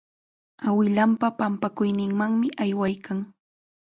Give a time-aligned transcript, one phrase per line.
[0.67, 3.19] Awilanpa pampakuyninmanmi aywaykan.